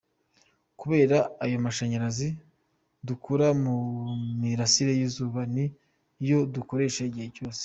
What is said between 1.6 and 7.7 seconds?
mashanyarazi dukura ku mirasire y’izuba, ni yo dukoresha igihe cyose.